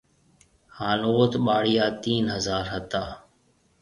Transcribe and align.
ھانَ 0.77 0.99
اوٿ 1.15 1.31
ٻاݪيان 1.45 1.91
تين 2.03 2.23
ھزار 2.35 2.65
ھتا۔ 2.73 3.03